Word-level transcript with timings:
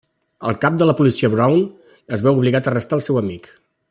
El 0.51 0.55
cap 0.63 0.79
de 0.81 0.87
la 0.91 0.95
policia 1.01 1.29
Brown 1.33 1.61
es 2.17 2.25
veu 2.29 2.39
obligat 2.41 2.71
a 2.71 2.73
arrestar 2.73 2.99
el 3.01 3.05
seu 3.11 3.21
amic. 3.23 3.53